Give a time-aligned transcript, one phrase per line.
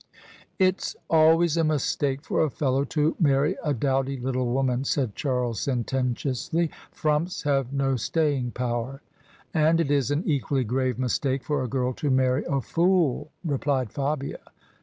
[0.59, 5.61] "It's always a mistake for a fellow to marry a dowdy little woman," said Charles,
[5.61, 9.03] sententiously: "frumps have no staying power.""
[9.53, 13.91] And it is an equally grave mistake for a girl to marry a fool," replied
[13.91, 14.39] Fabia.